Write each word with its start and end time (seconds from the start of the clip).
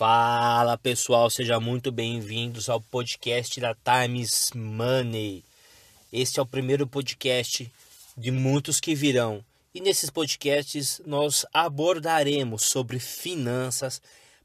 Fala 0.00 0.78
pessoal, 0.78 1.28
sejam 1.28 1.60
muito 1.60 1.92
bem-vindos 1.92 2.70
ao 2.70 2.80
podcast 2.80 3.60
da 3.60 3.74
Times 3.74 4.50
Money. 4.54 5.44
Este 6.10 6.40
é 6.40 6.42
o 6.42 6.46
primeiro 6.46 6.86
podcast 6.86 7.70
de 8.16 8.30
muitos 8.30 8.80
que 8.80 8.94
virão. 8.94 9.44
E 9.74 9.80
nesses 9.82 10.08
podcasts 10.08 11.02
nós 11.04 11.44
abordaremos 11.52 12.62
sobre 12.62 12.98
finanças, 12.98 14.00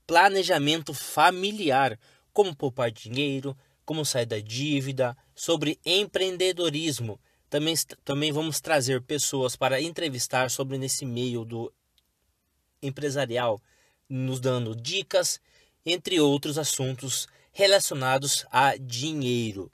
planejamento 0.06 0.94
familiar, 0.94 1.98
como 2.34 2.54
poupar 2.54 2.92
dinheiro, 2.92 3.58
como 3.86 4.06
sair 4.06 4.26
da 4.26 4.42
dívida, 4.42 5.16
sobre 5.34 5.80
empreendedorismo. 5.86 7.18
Também, 7.50 7.76
também 8.04 8.30
vamos 8.30 8.60
trazer 8.60 9.02
pessoas 9.04 9.56
para 9.56 9.82
entrevistar 9.82 10.52
sobre 10.52 10.78
nesse 10.78 11.06
meio 11.06 11.46
do 11.46 11.72
empresarial 12.84 13.62
nos 14.10 14.40
dando 14.40 14.76
dicas, 14.76 15.40
entre 15.86 16.20
outros 16.20 16.58
assuntos 16.58 17.28
relacionados 17.52 18.46
a 18.52 18.76
dinheiro. 18.76 19.72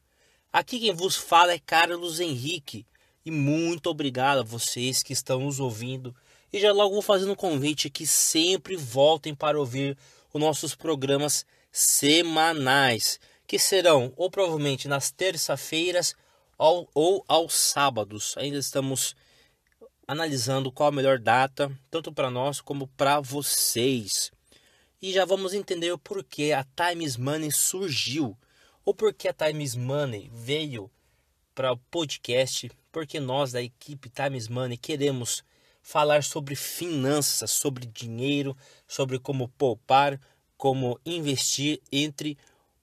Aqui 0.51 0.79
quem 0.79 0.93
vos 0.93 1.15
fala 1.15 1.53
é 1.53 1.59
Carlos 1.59 2.19
Henrique 2.19 2.85
e 3.25 3.31
muito 3.31 3.87
obrigado 3.89 4.39
a 4.39 4.43
vocês 4.43 5.01
que 5.01 5.13
estão 5.13 5.41
nos 5.41 5.59
ouvindo. 5.59 6.15
E 6.51 6.59
já 6.59 6.73
logo 6.73 6.93
vou 6.93 7.01
fazendo 7.01 7.31
um 7.31 7.35
convite 7.35 7.89
que 7.89 8.05
sempre 8.05 8.75
voltem 8.75 9.33
para 9.33 9.59
ouvir 9.59 9.97
os 10.33 10.41
nossos 10.41 10.75
programas 10.75 11.45
semanais, 11.71 13.19
que 13.47 13.57
serão 13.57 14.11
ou 14.17 14.29
provavelmente 14.29 14.87
nas 14.87 15.11
terça-feiras 15.11 16.15
ou, 16.57 16.89
ou 16.93 17.23
aos 17.27 17.53
sábados. 17.53 18.35
Ainda 18.37 18.57
estamos 18.57 19.15
analisando 20.11 20.73
qual 20.73 20.89
a 20.89 20.91
melhor 20.91 21.17
data, 21.17 21.71
tanto 21.89 22.11
para 22.11 22.29
nós 22.29 22.59
como 22.59 22.85
para 22.85 23.21
vocês. 23.21 24.29
E 25.01 25.13
já 25.13 25.23
vamos 25.23 25.53
entender 25.53 25.89
o 25.93 25.97
porquê 25.97 26.51
a 26.51 26.65
Times 26.65 27.15
Money 27.15 27.49
surgiu, 27.49 28.37
ou 28.83 28.93
porquê 28.93 29.29
a 29.29 29.33
Times 29.33 29.73
Money 29.73 30.29
veio 30.33 30.91
para 31.55 31.71
o 31.71 31.77
podcast, 31.77 32.69
porque 32.91 33.21
nós 33.21 33.53
da 33.53 33.61
equipe 33.61 34.09
Times 34.09 34.49
Money 34.49 34.75
queremos 34.75 35.45
falar 35.81 36.25
sobre 36.25 36.57
finanças, 36.57 37.49
sobre 37.49 37.85
dinheiro, 37.85 38.53
sobre 38.85 39.17
como 39.17 39.47
poupar, 39.47 40.19
como 40.57 40.99
investir, 41.05 41.81
entre 41.89 42.37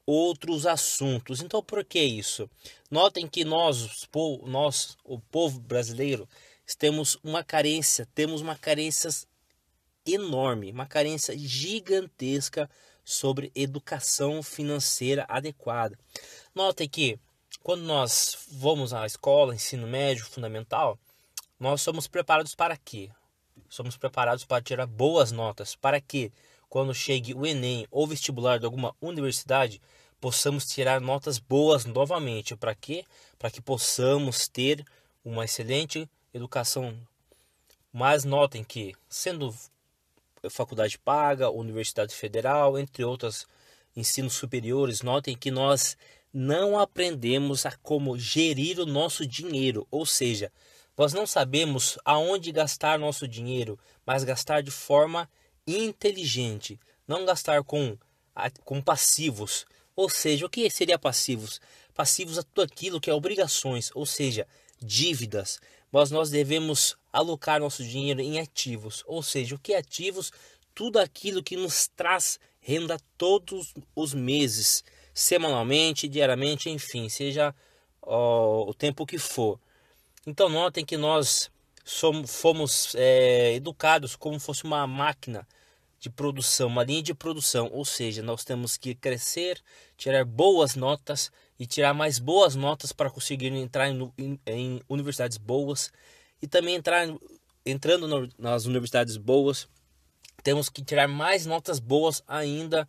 outros 0.07 0.65
assuntos. 0.65 1.43
Então, 1.43 1.63
por 1.63 1.85
que 1.85 2.01
isso? 2.01 2.49
Notem 2.91 3.29
que 3.29 3.45
nós, 3.45 4.09
nós 4.47 4.97
o 5.05 5.21
povo 5.21 5.61
brasileiro, 5.61 6.27
temos 6.75 7.19
uma 7.23 7.43
carência, 7.45 8.07
temos 8.15 8.41
uma 8.41 8.57
carência 8.57 9.11
enorme, 10.07 10.71
uma 10.71 10.87
carência 10.87 11.37
gigantesca 11.37 12.69
sobre 13.05 13.51
educação 13.55 14.43
financeira 14.43 15.25
adequada. 15.29 15.99
Notem 16.55 16.89
que 16.89 17.19
quando 17.63 17.83
nós 17.83 18.39
vamos 18.51 18.93
à 18.93 19.07
escola, 19.07 19.55
ensino 19.55 19.87
médio, 19.87 20.25
fundamental, 20.25 20.99
nós 21.59 21.83
somos 21.83 22.07
preparados 22.07 22.55
para 22.55 22.77
quê? 22.77 23.11
Somos 23.69 23.97
preparados 23.97 24.45
para 24.45 24.63
tirar 24.63 24.87
boas 24.87 25.33
notas, 25.33 25.75
para 25.75 26.01
que 26.01 26.33
quando 26.69 26.95
chegue 26.95 27.35
o 27.35 27.47
Enem 27.47 27.87
ou 27.91 28.07
vestibular 28.07 28.59
de 28.59 28.65
alguma 28.65 28.95
universidade, 29.01 29.81
possamos 30.21 30.67
tirar 30.67 31.01
notas 31.01 31.39
boas 31.39 31.85
novamente. 31.85 32.57
Para 32.57 32.75
quê? 32.75 33.05
Para 33.39 33.51
que 33.51 33.61
possamos 33.61 34.49
ter 34.49 34.85
uma 35.25 35.45
excelente 35.45 36.09
educação. 36.33 36.97
Mas 37.93 38.25
notem 38.25 38.63
que, 38.63 38.95
sendo 39.09 39.55
faculdade 40.51 40.99
paga, 40.99 41.51
universidade 41.51 42.15
federal, 42.15 42.79
entre 42.79 43.05
outros 43.05 43.47
ensinos 43.97 44.35
superiores, 44.35 45.03
notem 45.03 45.37
que 45.37 45.51
nós 45.51 45.97
não 46.33 46.79
aprendemos 46.79 47.67
a 47.67 47.73
como 47.83 48.19
gerir 48.19 48.79
o 48.79 48.87
nosso 48.87 49.27
dinheiro, 49.27 49.87
ou 49.91 50.05
seja, 50.05 50.53
nós 50.97 51.13
não 51.13 51.27
sabemos 51.27 51.99
aonde 52.05 52.53
gastar 52.53 52.99
nosso 52.99 53.27
dinheiro, 53.27 53.79
mas 54.05 54.25
gastar 54.25 54.63
de 54.63 54.71
forma 54.71 55.29
inteligente, 55.67 56.79
não 57.07 57.25
gastar 57.25 57.63
com, 57.63 57.97
com 58.65 58.81
passivos. 58.83 59.65
Ou 59.95 60.09
seja, 60.09 60.47
o 60.47 60.51
que 60.51 60.69
seria 60.71 60.99
passivos? 60.99 61.61
Passivos 61.95 62.39
a 62.39 62.43
tudo 62.43 62.63
aquilo 62.63 63.01
que 63.01 63.11
é 63.11 63.15
obrigações, 63.15 63.91
ou 63.95 64.07
seja, 64.07 64.47
dívidas 64.81 65.61
mas 65.91 66.11
nós 66.11 66.31
devemos 66.31 66.97
alocar 67.13 67.61
nosso 67.61 67.83
dinheiro 67.83 68.21
em 68.21 68.39
ativos. 68.39 69.03
Ou 69.07 69.23
seja, 69.23 69.55
o 69.55 69.59
que 69.59 69.73
é 69.73 69.79
ativos? 69.79 70.33
Tudo 70.75 70.99
aquilo 70.99 71.43
que 71.43 71.57
nos 71.57 71.89
traz 71.89 72.39
renda 72.61 72.99
todos 73.17 73.75
os 73.97 74.13
meses, 74.13 74.85
semanalmente, 75.15 76.09
diariamente, 76.09 76.69
enfim, 76.69 77.09
seja 77.09 77.55
ó, 78.03 78.69
o 78.69 78.75
tempo 78.75 79.07
que 79.07 79.19
for. 79.19 79.59
Então 80.27 80.49
notem 80.49 80.85
que 80.85 80.97
nós 80.97 81.51
somos, 81.85 82.31
fomos 82.31 82.95
é, 82.95 83.55
educados 83.55 84.15
como 84.15 84.39
fosse 84.39 84.65
uma 84.65 84.87
máquina 84.87 85.47
de 85.99 86.11
produção, 86.11 86.69
uma 86.69 86.85
linha 86.85 87.03
de 87.03 87.15
produção, 87.15 87.71
ou 87.73 87.85
seja, 87.85 88.23
nós 88.23 88.45
temos 88.45 88.77
que 88.77 88.95
crescer, 88.95 89.61
tirar 89.97 90.25
boas 90.25 90.77
notas 90.77 91.33
e 91.59 91.67
tirar 91.67 91.93
mais 91.93 92.19
boas 92.19 92.55
notas 92.55 92.93
para 92.93 93.11
conseguir 93.11 93.53
entrar 93.53 93.89
em, 93.89 94.13
em, 94.17 94.41
em 94.47 94.83
universidades 94.89 95.37
boas 95.37 95.93
e 96.41 96.47
também 96.47 96.77
entrar 96.77 97.07
entrando 97.67 98.07
no, 98.07 98.29
nas 98.39 98.65
universidades 98.65 99.17
boas, 99.17 99.69
temos 100.43 100.69
que 100.69 100.83
tirar 100.83 101.09
mais 101.09 101.45
notas 101.47 101.79
boas 101.79 102.23
ainda, 102.27 102.89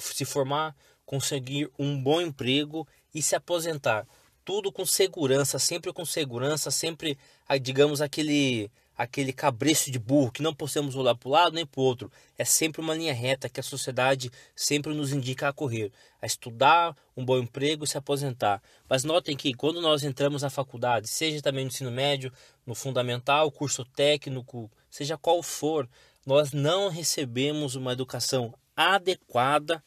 se 0.00 0.24
formar, 0.24 0.74
conseguir 1.04 1.70
um 1.78 2.02
bom 2.02 2.20
emprego 2.20 2.86
e 3.14 3.22
se 3.22 3.36
aposentar. 3.36 4.06
Tudo 4.44 4.72
com 4.72 4.84
segurança, 4.84 5.58
sempre 5.58 5.92
com 5.92 6.04
segurança, 6.04 6.70
sempre, 6.70 7.18
digamos, 7.60 8.00
aquele 8.00 8.70
aquele 8.96 9.32
cabreço 9.32 9.90
de 9.90 9.98
burro 9.98 10.32
que 10.32 10.42
não 10.42 10.54
possamos 10.54 10.96
olhar 10.96 11.14
para 11.14 11.28
o 11.28 11.32
lado 11.32 11.54
nem 11.54 11.66
para 11.66 11.80
o 11.80 11.84
outro. 11.84 12.10
É 12.38 12.44
sempre 12.44 12.80
uma 12.80 12.94
linha 12.94 13.12
reta 13.12 13.48
que 13.48 13.60
a 13.60 13.62
sociedade 13.62 14.30
sempre 14.54 14.94
nos 14.94 15.12
indica 15.12 15.48
a 15.48 15.52
correr, 15.52 15.92
a 16.20 16.26
estudar, 16.26 16.96
um 17.16 17.24
bom 17.24 17.38
emprego 17.38 17.84
e 17.84 17.86
se 17.86 17.98
aposentar. 17.98 18.62
Mas 18.88 19.04
notem 19.04 19.36
que 19.36 19.52
quando 19.52 19.80
nós 19.80 20.02
entramos 20.02 20.42
na 20.42 20.50
faculdade, 20.50 21.08
seja 21.08 21.42
também 21.42 21.64
no 21.64 21.68
ensino 21.68 21.90
médio, 21.90 22.32
no 22.64 22.74
fundamental, 22.74 23.50
curso 23.50 23.84
técnico, 23.84 24.70
seja 24.88 25.18
qual 25.18 25.42
for, 25.42 25.88
nós 26.24 26.52
não 26.52 26.88
recebemos 26.88 27.74
uma 27.74 27.92
educação 27.92 28.54
adequada 28.74 29.82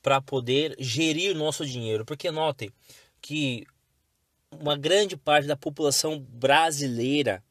para 0.00 0.20
poder 0.20 0.76
gerir 0.78 1.34
nosso 1.34 1.66
dinheiro. 1.66 2.04
Porque 2.04 2.30
notem 2.30 2.70
que 3.20 3.66
uma 4.50 4.76
grande 4.76 5.16
parte 5.16 5.46
da 5.46 5.56
população 5.56 6.18
brasileira 6.18 7.42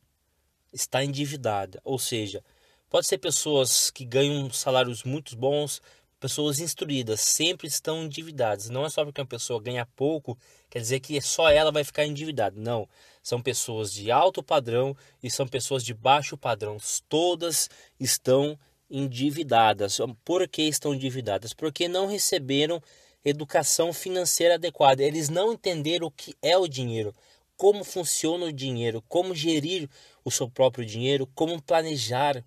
está 0.72 1.04
endividada. 1.04 1.80
Ou 1.84 2.00
seja, 2.00 2.44
pode 2.90 3.08
ser 3.08 3.18
pessoas 3.18 3.92
que 3.92 4.06
ganham 4.06 4.52
salários 4.52 5.04
muito 5.04 5.36
bons, 5.36 5.82
pessoas 6.20 6.59
instruídas, 6.59 7.20
sempre 7.22 7.68
estão 7.68 8.04
endividadas. 8.04 8.70
Não 8.70 8.86
é 8.86 8.90
só 8.90 9.04
porque 9.04 9.20
uma 9.20 9.28
pessoa 9.28 9.62
ganha 9.62 9.86
pouco, 9.96 10.38
quer 10.70 10.80
dizer 10.80 11.00
que 11.00 11.20
só 11.20 11.50
ela 11.50 11.72
vai 11.72 11.84
ficar 11.84 12.06
endividada. 12.06 12.59
Não. 12.59 12.88
São 13.24 13.42
pessoas 13.42 13.92
de 13.92 14.12
alto 14.12 14.44
padrão 14.44 14.96
e 15.22 15.30
são 15.30 15.48
pessoas 15.48 15.84
de 15.84 15.94
baixo 15.94 16.38
padrão. 16.38 16.78
Todas 17.09 17.70
estão 18.00 18.58
endividadas. 18.90 19.98
Por 20.24 20.48
que 20.48 20.64
estão 20.64 20.94
endividadas? 20.94 21.53
Porque 21.53 21.88
não 21.88 22.08
receberam 22.08 22.82
educação 23.24 23.94
financeira 23.94 24.56
adequada. 24.56 25.03
Eles 25.03 25.30
não 25.30 25.53
entenderam 25.53 26.08
o 26.08 26.12
que 26.12 26.36
é 26.42 26.58
o 26.58 26.68
dinheiro 26.68 27.16
como 27.62 27.84
funciona 27.84 28.46
o 28.48 28.52
dinheiro, 28.52 29.04
como 29.08 29.36
gerir 29.36 29.88
o 30.26 30.32
seu 30.32 30.50
próprio 30.50 30.84
dinheiro, 30.84 31.28
como 31.36 31.62
planejar 31.62 32.44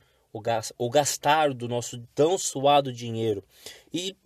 o, 0.77 0.91
gastar 0.91 1.55
do 1.55 1.69
nosso 1.69 2.05
tão 2.17 2.37
suado 2.37 2.93
dinheiro. 2.93 3.45
E 3.93 4.17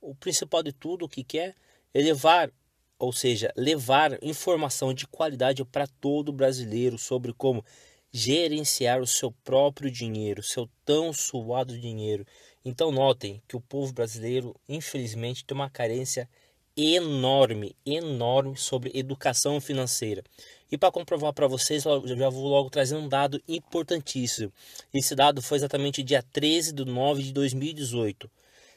o 0.00 0.14
principal 0.14 0.62
de 0.62 0.72
tudo, 0.72 1.04
o 1.04 1.08
que 1.08 1.22
quer 1.22 1.54
é 1.92 2.00
levar, 2.00 2.50
ou 2.98 3.12
seja, 3.12 3.52
levar 3.54 4.16
informação 4.24 4.94
de 4.94 5.06
qualidade 5.06 5.62
para 5.66 5.86
todo 5.86 6.32
brasileiro 6.32 6.96
sobre 6.96 7.34
como 7.34 7.62
gerenciar 8.10 9.02
o 9.02 9.06
seu 9.06 9.30
próprio 9.44 9.90
dinheiro, 9.90 10.42
seu 10.42 10.66
tão 10.82 11.12
suado 11.12 11.78
dinheiro. 11.78 12.26
Então 12.64 12.90
notem 12.90 13.42
que 13.46 13.54
o 13.54 13.60
povo 13.60 13.92
brasileiro, 13.92 14.56
infelizmente, 14.66 15.44
tem 15.44 15.54
uma 15.54 15.68
carência 15.68 16.26
enorme, 16.76 17.74
enorme 17.86 18.56
sobre 18.56 18.90
educação 18.94 19.60
financeira. 19.60 20.22
E 20.70 20.76
para 20.76 20.92
comprovar 20.92 21.32
para 21.32 21.46
vocês, 21.46 21.84
eu 21.84 22.06
já 22.06 22.28
vou 22.28 22.48
logo 22.48 22.68
trazer 22.68 22.96
um 22.96 23.08
dado 23.08 23.40
importantíssimo. 23.48 24.52
Esse 24.92 25.14
dado 25.14 25.40
foi 25.40 25.58
exatamente 25.58 26.02
dia 26.02 26.22
13 26.22 26.72
de 26.72 26.84
9 26.84 27.22
de 27.22 27.32
2018. 27.32 28.30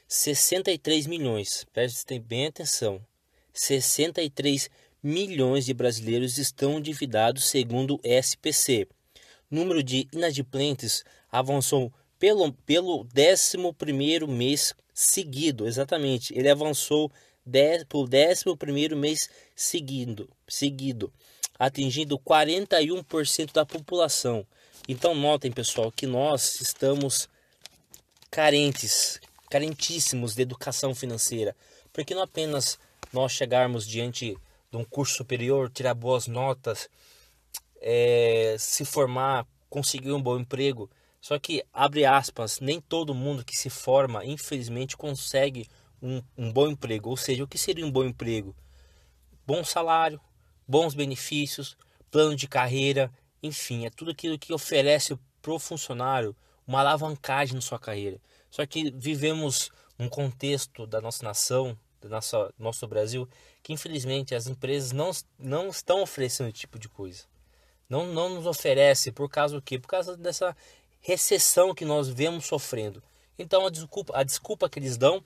63 0.08 1.06
milhões, 1.06 1.64
prestem 1.72 2.20
bem 2.20 2.46
atenção, 2.46 3.00
63 3.52 4.68
milhões 5.02 5.64
de 5.64 5.74
brasileiros 5.74 6.38
estão 6.38 6.78
endividados 6.78 7.44
segundo 7.44 7.94
o 7.96 8.00
SPC. 8.02 8.88
Número 9.50 9.82
de 9.82 10.08
inadimplentes 10.12 11.04
avançou 11.30 11.92
pelo, 12.18 12.52
pelo 12.52 13.06
11 13.16 14.26
mês 14.28 14.74
seguido, 14.92 15.66
exatamente. 15.66 16.36
Ele 16.36 16.48
avançou 16.48 17.10
dez, 17.50 17.84
por 17.84 18.08
11 18.70 18.94
mês 18.94 19.28
seguido, 19.54 20.28
seguido, 20.48 21.12
atingindo 21.58 22.18
41% 22.18 23.52
da 23.52 23.66
população. 23.66 24.46
Então, 24.88 25.14
notem, 25.14 25.52
pessoal, 25.52 25.92
que 25.92 26.06
nós 26.06 26.60
estamos 26.60 27.28
carentes, 28.30 29.20
carentíssimos 29.50 30.34
de 30.34 30.42
educação 30.42 30.94
financeira, 30.94 31.54
porque 31.92 32.14
não 32.14 32.22
apenas 32.22 32.78
nós 33.12 33.32
chegarmos 33.32 33.86
diante 33.86 34.36
de 34.70 34.76
um 34.76 34.84
curso 34.84 35.16
superior, 35.16 35.70
tirar 35.70 35.94
boas 35.94 36.26
notas, 36.26 36.88
é, 37.80 38.56
se 38.58 38.84
formar, 38.84 39.46
conseguir 39.68 40.12
um 40.12 40.22
bom 40.22 40.38
emprego. 40.38 40.88
Só 41.20 41.38
que, 41.38 41.62
abre 41.72 42.06
aspas, 42.06 42.60
nem 42.60 42.80
todo 42.80 43.14
mundo 43.14 43.44
que 43.44 43.56
se 43.56 43.68
forma, 43.68 44.24
infelizmente, 44.24 44.96
consegue 44.96 45.68
um, 46.02 46.22
um 46.36 46.52
bom 46.52 46.68
emprego. 46.68 47.10
Ou 47.10 47.16
seja, 47.16 47.44
o 47.44 47.48
que 47.48 47.58
seria 47.58 47.84
um 47.84 47.90
bom 47.90 48.04
emprego? 48.04 48.54
Bom 49.46 49.64
salário, 49.64 50.20
bons 50.66 50.94
benefícios, 50.94 51.76
plano 52.10 52.36
de 52.36 52.46
carreira, 52.46 53.10
enfim, 53.42 53.86
é 53.86 53.90
tudo 53.90 54.10
aquilo 54.10 54.38
que 54.38 54.52
oferece 54.52 55.18
para 55.40 55.52
o 55.52 55.58
funcionário 55.58 56.36
uma 56.66 56.80
alavancagem 56.80 57.54
na 57.54 57.60
sua 57.60 57.78
carreira. 57.78 58.20
Só 58.50 58.64
que 58.66 58.90
vivemos 58.90 59.70
um 59.98 60.08
contexto 60.08 60.86
da 60.86 61.00
nossa 61.00 61.24
nação, 61.24 61.76
do 62.00 62.08
nosso, 62.08 62.54
nosso 62.58 62.86
Brasil, 62.86 63.28
que 63.62 63.72
infelizmente 63.72 64.34
as 64.34 64.46
empresas 64.46 64.92
não, 64.92 65.10
não 65.38 65.68
estão 65.68 66.02
oferecendo 66.02 66.48
esse 66.48 66.58
tipo 66.58 66.78
de 66.78 66.88
coisa. 66.88 67.24
Não, 67.88 68.06
não 68.06 68.28
nos 68.28 68.46
oferece 68.46 69.10
por 69.10 69.28
causa 69.28 69.56
do 69.56 69.62
quê? 69.62 69.78
Por 69.78 69.88
causa 69.88 70.16
dessa 70.16 70.56
recessão 71.00 71.74
que 71.74 71.84
nós 71.84 72.08
vemos 72.08 72.46
sofrendo. 72.46 73.02
Então 73.42 73.66
a 73.66 73.70
desculpa, 73.70 74.12
a 74.16 74.22
desculpa 74.22 74.68
que 74.68 74.78
eles 74.78 74.96
dão 74.96 75.22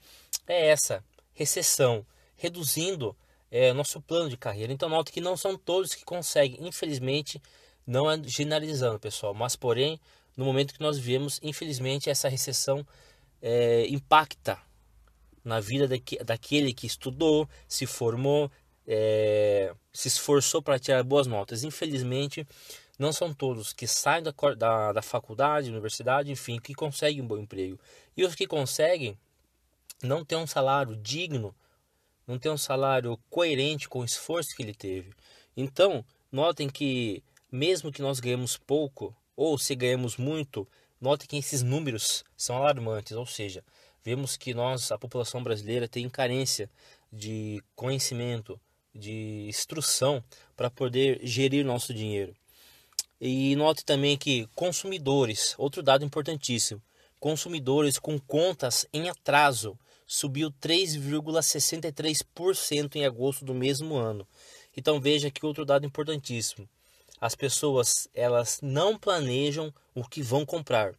é 0.47 0.69
essa, 0.69 1.05
recessão, 1.35 2.07
reduzindo 2.37 3.17
é, 3.51 3.73
nosso 3.73 4.01
plano 4.01 4.29
de 4.29 4.37
carreira. 4.37 4.73
Então 4.73 4.89
note 4.89 5.13
que 5.13 5.21
não 5.21 5.37
são 5.37 5.57
todos 5.57 5.95
que 5.95 6.05
conseguem, 6.05 6.67
infelizmente, 6.67 7.41
não 7.87 8.11
é 8.11 8.21
generalizando, 8.25 8.99
pessoal, 8.99 9.35
mas 9.35 9.57
porém, 9.57 10.01
no 10.37 10.45
momento 10.45 10.75
que 10.75 10.81
nós 10.81 10.99
vivemos, 10.99 11.39
infelizmente, 11.43 12.11
essa 12.11 12.29
recessão 12.29 12.87
é, 13.43 13.87
impacta 13.89 14.59
na 15.45 15.61
vida 15.61 15.87
daqui, 15.87 16.17
daquele 16.25 16.73
que 16.73 16.87
estudou, 16.87 17.49
se 17.69 17.87
formou, 17.87 18.51
é, 18.87 19.75
se 19.93 20.09
esforçou 20.09 20.63
para 20.63 20.79
tirar 20.79 21.03
boas 21.03 21.27
notas. 21.27 21.63
Infelizmente, 21.63 22.47
não 22.99 23.13
são 23.13 23.33
todos 23.35 23.73
que 23.73 23.87
saem 23.87 24.23
da, 24.23 24.33
da, 24.57 24.93
da 24.93 25.03
faculdade, 25.03 25.71
universidade, 25.71 26.31
enfim, 26.31 26.59
que 26.59 26.75
conseguem 26.75 27.23
um 27.23 27.27
bom 27.27 27.39
emprego. 27.39 27.79
E 28.17 28.25
os 28.25 28.35
que 28.35 28.47
conseguem 28.47 29.19
não 30.03 30.25
têm 30.25 30.39
um 30.39 30.47
salário 30.47 30.97
digno, 30.97 31.55
não 32.27 32.39
têm 32.39 32.53
um 32.53 32.59
salário 32.59 33.19
coerente 33.29 33.89
com 33.89 34.01
o 34.01 34.05
esforço 34.05 34.55
que 34.55 34.63
ele 34.63 34.75
teve. 34.75 35.13
Então, 35.57 36.05
notem 36.31 36.69
que 36.69 37.23
mesmo 37.55 37.93
que 37.93 38.03
nós 38.03 38.19
ganhemos 38.19 38.57
pouco, 38.57 39.15
ou 39.37 39.57
se 39.57 39.77
ganhamos 39.77 40.17
muito, 40.17 40.67
note 41.01 41.29
que 41.29 41.37
esses 41.37 41.63
números 41.63 42.25
são 42.37 42.57
alarmantes, 42.57 43.17
ou 43.17 43.25
seja, 43.25 43.63
vemos 44.03 44.37
que 44.37 44.53
nós, 44.53 44.91
a 44.91 44.99
população 44.99 45.41
brasileira, 45.41 45.87
tem 45.87 46.09
carência 46.09 46.69
de 47.13 47.63
conhecimento, 47.77 48.61
de 48.93 49.47
instrução 49.49 50.23
para 50.57 50.69
poder 50.69 51.21
gerir 51.23 51.65
nosso 51.65 51.95
dinheiro. 51.95 52.35
E 53.27 53.57
note 53.57 53.87
também 53.87 54.19
que 54.19 54.47
consumidores, 54.55 55.55
outro 55.57 55.83
dado 55.83 56.05
importantíssimo, 56.05 56.83
consumidores 57.19 57.99
com 57.99 58.19
contas 58.19 58.87
em 58.93 59.09
atraso 59.09 59.79
subiu 60.07 60.53
3,63% 60.61 62.97
em 62.97 63.07
agosto 63.07 63.43
do 63.43 63.55
mesmo 63.55 63.95
ano. 63.95 64.29
Então 64.77 65.01
veja 65.01 65.31
que 65.31 65.47
outro 65.47 65.65
dado 65.65 65.87
importantíssimo 65.87 66.69
as 67.19 67.35
pessoas 67.35 68.11
elas 68.13 68.59
não 68.61 68.99
planejam 68.99 69.73
o 69.95 70.07
que 70.07 70.21
vão 70.21 70.45
comprar. 70.45 70.95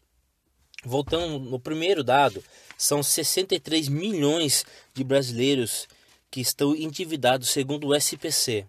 Voltando 0.84 1.38
no 1.38 1.60
primeiro 1.60 2.04
dado, 2.04 2.44
são 2.76 3.04
63 3.04 3.88
milhões 3.88 4.66
de 4.96 5.04
brasileiros 5.04 5.88
que 6.32 6.42
estão 6.42 6.76
endividados 6.76 7.50
segundo 7.50 7.90
o 7.90 7.96
SPC. 7.96 8.66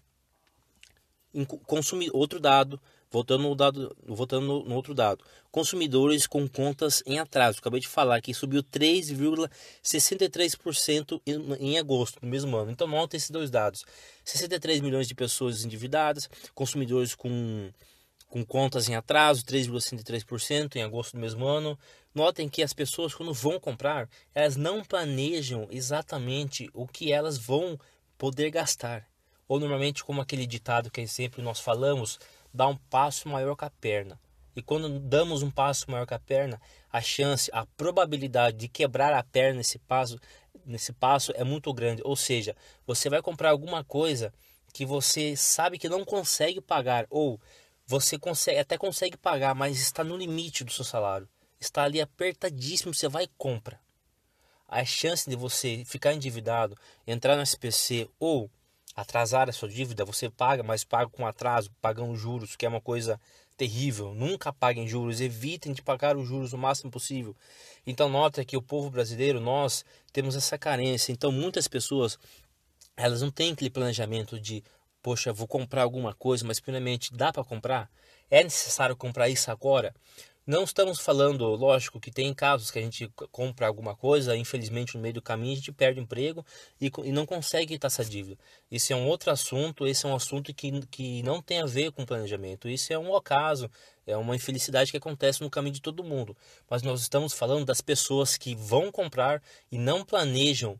Consumir 1.66 2.10
outro 2.12 2.38
dado, 2.38 2.78
Voltando 3.10 3.42
no, 3.44 3.54
dado, 3.54 3.96
voltando 4.04 4.64
no, 4.64 4.74
outro 4.74 4.92
dado, 4.92 5.24
consumidores 5.50 6.26
com 6.26 6.46
contas 6.48 7.02
em 7.06 7.18
atraso. 7.18 7.58
Acabei 7.58 7.80
de 7.80 7.88
falar 7.88 8.20
que 8.20 8.34
subiu 8.34 8.62
3,63% 8.64 11.22
em, 11.24 11.54
em 11.60 11.78
agosto 11.78 12.20
do 12.20 12.26
mesmo 12.26 12.54
ano. 12.56 12.70
Então, 12.70 12.86
nota 12.88 13.16
esses 13.16 13.30
dois 13.30 13.50
dados: 13.50 13.84
63 14.24 14.80
milhões 14.80 15.06
de 15.06 15.14
pessoas 15.14 15.64
endividadas, 15.64 16.28
consumidores 16.54 17.14
com, 17.14 17.70
com 18.28 18.44
contas 18.44 18.88
em 18.88 18.96
atraso, 18.96 19.44
3,63% 19.44 20.74
em 20.76 20.82
agosto 20.82 21.12
do 21.12 21.20
mesmo 21.20 21.46
ano. 21.46 21.78
Notem 22.14 22.48
que 22.48 22.62
as 22.62 22.72
pessoas, 22.72 23.14
quando 23.14 23.32
vão 23.32 23.60
comprar, 23.60 24.08
elas 24.34 24.56
não 24.56 24.82
planejam 24.82 25.68
exatamente 25.70 26.68
o 26.72 26.88
que 26.88 27.12
elas 27.12 27.38
vão 27.38 27.78
poder 28.18 28.50
gastar. 28.50 29.06
Ou 29.48 29.60
normalmente, 29.60 30.02
como 30.02 30.20
aquele 30.20 30.46
ditado 30.46 30.90
que 30.90 31.06
sempre 31.06 31.40
nós 31.40 31.60
falamos, 31.60 32.18
dá 32.56 32.66
um 32.66 32.76
passo 32.76 33.28
maior 33.28 33.54
que 33.54 33.64
a 33.64 33.70
perna. 33.70 34.18
E 34.56 34.62
quando 34.62 34.98
damos 34.98 35.42
um 35.42 35.50
passo 35.50 35.90
maior 35.90 36.06
que 36.06 36.14
a 36.14 36.18
perna, 36.18 36.60
a 36.90 37.00
chance, 37.02 37.50
a 37.52 37.66
probabilidade 37.76 38.56
de 38.56 38.68
quebrar 38.68 39.12
a 39.12 39.22
perna 39.22 39.58
nesse 39.58 39.78
passo, 39.78 40.18
nesse 40.64 40.94
passo 40.94 41.30
é 41.36 41.44
muito 41.44 41.72
grande. 41.74 42.00
Ou 42.02 42.16
seja, 42.16 42.56
você 42.86 43.10
vai 43.10 43.20
comprar 43.20 43.50
alguma 43.50 43.84
coisa 43.84 44.32
que 44.72 44.86
você 44.86 45.36
sabe 45.36 45.78
que 45.78 45.90
não 45.90 46.04
consegue 46.04 46.60
pagar 46.60 47.06
ou 47.10 47.38
você 47.86 48.18
consegue 48.18 48.58
até 48.58 48.78
consegue 48.78 49.16
pagar, 49.16 49.54
mas 49.54 49.78
está 49.78 50.02
no 50.02 50.16
limite 50.16 50.64
do 50.64 50.72
seu 50.72 50.84
salário. 50.84 51.28
Está 51.60 51.84
ali 51.84 52.00
apertadíssimo, 52.00 52.94
você 52.94 53.08
vai 53.08 53.24
e 53.24 53.30
compra. 53.36 53.78
A 54.66 54.84
chance 54.84 55.28
de 55.28 55.36
você 55.36 55.84
ficar 55.84 56.14
endividado, 56.14 56.76
entrar 57.06 57.36
no 57.36 57.42
SPC 57.42 58.08
ou 58.18 58.50
atrasar 58.96 59.48
a 59.48 59.52
sua 59.52 59.68
dívida, 59.68 60.04
você 60.04 60.30
paga, 60.30 60.62
mas 60.62 60.82
paga 60.82 61.10
com 61.10 61.26
atraso, 61.26 61.70
pagando 61.82 62.16
juros, 62.16 62.56
que 62.56 62.64
é 62.64 62.68
uma 62.68 62.80
coisa 62.80 63.20
terrível. 63.56 64.14
Nunca 64.14 64.52
paguem 64.52 64.88
juros, 64.88 65.20
evitem 65.20 65.74
de 65.74 65.82
pagar 65.82 66.16
os 66.16 66.26
juros 66.26 66.54
o 66.54 66.58
máximo 66.58 66.90
possível. 66.90 67.36
Então 67.86 68.08
nota 68.08 68.44
que 68.44 68.56
o 68.56 68.62
povo 68.62 68.90
brasileiro, 68.90 69.38
nós 69.38 69.84
temos 70.12 70.34
essa 70.34 70.56
carência. 70.56 71.12
Então 71.12 71.30
muitas 71.30 71.68
pessoas, 71.68 72.18
elas 72.96 73.20
não 73.20 73.30
têm 73.30 73.52
aquele 73.52 73.70
planejamento 73.70 74.40
de, 74.40 74.64
poxa, 75.02 75.32
vou 75.32 75.46
comprar 75.46 75.82
alguma 75.82 76.14
coisa, 76.14 76.44
mas 76.46 76.58
primeiramente 76.58 77.12
dá 77.14 77.30
para 77.30 77.44
comprar? 77.44 77.90
É 78.30 78.42
necessário 78.42 78.96
comprar 78.96 79.28
isso 79.28 79.50
agora? 79.50 79.94
Não 80.46 80.62
estamos 80.62 81.00
falando, 81.00 81.44
lógico, 81.56 81.98
que 81.98 82.08
tem 82.08 82.32
casos 82.32 82.70
que 82.70 82.78
a 82.78 82.82
gente 82.82 83.10
compra 83.32 83.66
alguma 83.66 83.96
coisa, 83.96 84.36
infelizmente 84.36 84.94
no 84.94 85.00
meio 85.00 85.14
do 85.14 85.20
caminho 85.20 85.54
a 85.54 85.56
gente 85.56 85.72
perde 85.72 85.98
emprego 85.98 86.46
e, 86.80 86.88
e 87.02 87.10
não 87.10 87.26
consegue 87.26 87.74
quitar 87.74 87.88
essa 87.88 88.04
dívida. 88.04 88.38
Isso 88.70 88.92
é 88.92 88.96
um 88.96 89.08
outro 89.08 89.32
assunto, 89.32 89.88
esse 89.88 90.06
é 90.06 90.08
um 90.08 90.14
assunto 90.14 90.54
que, 90.54 90.80
que 90.86 91.20
não 91.24 91.42
tem 91.42 91.60
a 91.60 91.66
ver 91.66 91.90
com 91.90 92.06
planejamento. 92.06 92.68
Isso 92.68 92.92
é 92.92 92.98
um 92.98 93.10
ocaso, 93.10 93.68
é 94.06 94.16
uma 94.16 94.36
infelicidade 94.36 94.92
que 94.92 94.96
acontece 94.96 95.42
no 95.42 95.50
caminho 95.50 95.74
de 95.74 95.82
todo 95.82 96.04
mundo. 96.04 96.36
Mas 96.70 96.80
nós 96.80 97.00
estamos 97.00 97.32
falando 97.32 97.64
das 97.64 97.80
pessoas 97.80 98.36
que 98.36 98.54
vão 98.54 98.92
comprar 98.92 99.42
e 99.72 99.76
não 99.76 100.04
planejam 100.04 100.78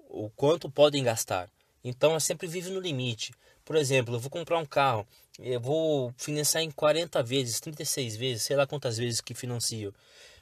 o 0.00 0.28
quanto 0.30 0.68
podem 0.68 1.04
gastar. 1.04 1.48
Então, 1.84 2.10
ela 2.10 2.20
sempre 2.20 2.48
vive 2.48 2.70
no 2.70 2.80
limite. 2.80 3.32
Por 3.70 3.76
exemplo, 3.76 4.16
eu 4.16 4.18
vou 4.18 4.28
comprar 4.28 4.58
um 4.58 4.66
carro, 4.66 5.06
eu 5.38 5.60
vou 5.60 6.12
financiar 6.16 6.60
em 6.60 6.72
40 6.72 7.22
vezes, 7.22 7.60
36 7.60 8.16
vezes, 8.16 8.42
sei 8.42 8.56
lá 8.56 8.66
quantas 8.66 8.98
vezes 8.98 9.20
que 9.20 9.32
financio. 9.32 9.94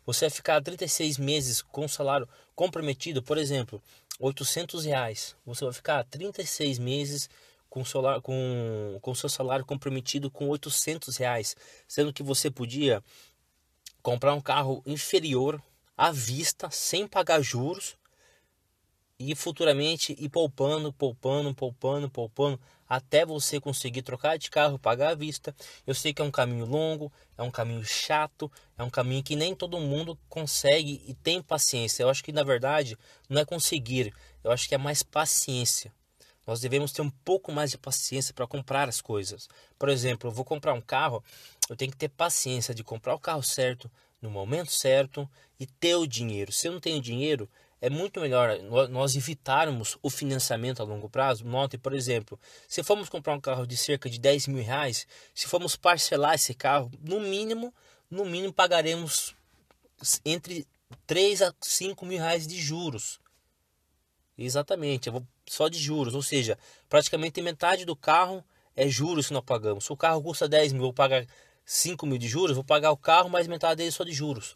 Você 0.07 0.25
vai 0.25 0.31
ficar 0.31 0.63
36 0.63 1.19
meses 1.19 1.61
com 1.61 1.85
o 1.85 1.89
salário 1.91 2.27
comprometido, 2.57 3.23
por 3.23 3.37
exemplo, 3.37 3.83
800 4.19 4.87
reais. 4.87 5.37
Você 5.45 5.63
vai 5.63 5.75
ficar 5.75 6.05
36 6.05 6.79
meses 6.79 7.29
com 7.69 7.83
o 7.83 8.23
com, 8.23 8.99
com 9.03 9.15
seu 9.15 9.29
salário 9.29 9.67
comprometido 9.67 10.31
com 10.31 10.49
800 10.49 11.15
reais, 11.19 11.55
sendo 11.87 12.15
que 12.15 12.23
você 12.23 12.51
podia 12.51 13.05
comprar 14.03 14.33
um 14.33 14.41
carro 14.41 14.83
inferior 14.87 15.63
à 15.95 16.11
vista, 16.11 16.71
sem 16.71 17.07
pagar 17.07 17.43
juros, 17.43 17.95
e 19.19 19.35
futuramente 19.35 20.17
ir 20.19 20.29
poupando, 20.29 20.93
poupando, 20.93 21.53
poupando, 21.53 22.09
poupando, 22.09 22.61
até 22.88 23.26
você 23.26 23.61
conseguir 23.61 24.02
trocar 24.02 24.38
de 24.38 24.50
carro, 24.50 24.78
pagar 24.78 25.11
à 25.11 25.14
vista. 25.14 25.54
Eu 25.87 25.95
sei 25.95 26.14
que 26.14 26.23
é 26.23 26.25
um 26.25 26.30
caminho 26.30 26.64
longo, 26.64 27.12
é 27.37 27.42
um 27.42 27.50
caminho 27.50 27.85
chato, 27.85 28.50
é 28.78 28.83
um 28.83 28.90
caminho 28.90 29.23
que 29.23 29.37
nem 29.37 29.54
todo 29.54 29.78
mundo 29.78 30.18
consegue 30.28 31.02
e 31.07 31.14
tem 31.14 31.42
paciência. 31.42 32.02
Eu 32.02 32.09
acho 32.09 32.25
que 32.25 32.33
na 32.33 32.42
verdade 32.42 32.97
não 33.28 33.40
é 33.40 33.45
conseguir, 33.45 34.14
eu 34.42 34.50
acho 34.50 34.68
que 34.68 34.75
é 34.75 34.78
mais 34.78 35.02
paciência. 35.02 35.92
Nós 36.47 36.61
devemos 36.61 36.92
ter 36.92 37.02
um 37.02 37.11
pouco 37.11 37.52
mais 37.52 37.71
de 37.71 37.76
paciência 37.76 38.33
para 38.33 38.47
comprar 38.47 38.88
as 38.88 39.02
coisas. 39.02 39.50
Por 39.78 39.90
exemplo, 39.90 40.30
eu 40.30 40.33
vou 40.33 40.47
comprar 40.47 40.73
um 40.73 40.80
carro, 40.80 41.23
eu 41.68 41.76
tenho 41.76 41.90
que 41.90 41.99
ter 41.99 42.09
paciência 42.09 42.75
de 42.75 42.83
comprar 42.83 43.14
o 43.14 43.18
carro 43.18 43.42
certo, 43.42 43.90
no 44.21 44.30
momento 44.30 44.73
certo 44.73 45.28
e 45.61 45.66
ter 45.66 45.95
o 45.97 46.07
dinheiro. 46.07 46.50
Se 46.50 46.66
eu 46.66 46.73
não 46.73 46.80
tenho 46.80 47.02
dinheiro, 47.02 47.49
é 47.81 47.89
muito 47.89 48.21
melhor 48.21 48.59
nós 48.89 49.15
evitarmos 49.15 49.97
o 50.03 50.11
financiamento 50.11 50.81
a 50.81 50.85
longo 50.85 51.09
prazo. 51.09 51.45
Note, 51.45 51.79
por 51.79 51.95
exemplo, 51.95 52.39
se 52.67 52.83
formos 52.83 53.09
comprar 53.09 53.35
um 53.35 53.41
carro 53.41 53.67
de 53.67 53.77
cerca 53.77 54.11
de 54.11 54.19
10 54.19 54.49
mil 54.49 54.63
reais, 54.63 55.07
se 55.35 55.47
formos 55.47 55.77
parcelar 55.77 56.35
esse 56.35 56.55
carro, 56.55 56.91
no 57.01 57.21
mínimo, 57.21 57.73
no 58.11 58.25
mínimo 58.25 58.53
pagaremos 58.53 59.35
entre 60.25 60.67
3 61.07 61.43
a 61.43 61.55
5 61.61 62.05
mil 62.05 62.19
reais 62.19 62.47
de 62.47 62.61
juros. 62.61 63.21
Exatamente, 64.37 65.11
só 65.47 65.69
de 65.69 65.79
juros, 65.79 66.15
ou 66.15 66.23
seja, 66.23 66.57
praticamente 66.89 67.43
metade 67.43 67.85
do 67.85 67.97
carro 67.97 68.45
é 68.77 68.89
juros 68.89 69.27
que 69.27 69.33
nós 69.33 69.45
pagamos. 69.45 69.85
Se 69.85 69.93
o 69.93 69.97
carro 69.97 70.23
custa 70.23 70.49
10 70.49 70.73
mil, 70.73 70.83
eu 70.83 70.87
vou 70.87 70.93
pagar 70.93 71.27
5 71.65 72.07
mil 72.07 72.19
de 72.19 72.29
juros, 72.29 72.55
vou 72.55 72.65
pagar 72.65 72.93
o 72.93 72.97
carro, 72.97 73.29
mais 73.29 73.49
metade 73.49 73.79
dele 73.79 73.91
só 73.91 74.05
de 74.05 74.13
juros. 74.13 74.55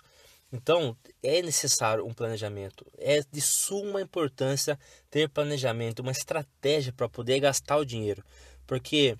Então, 0.52 0.94
é 1.22 1.40
necessário 1.40 2.06
um 2.06 2.12
planejamento. 2.12 2.84
É 2.98 3.22
de 3.22 3.40
suma 3.40 4.02
importância 4.02 4.78
ter 5.10 5.28
planejamento, 5.28 6.00
uma 6.00 6.12
estratégia 6.12 6.92
para 6.92 7.08
poder 7.08 7.40
gastar 7.40 7.78
o 7.78 7.86
dinheiro. 7.86 8.22
Porque 8.66 9.16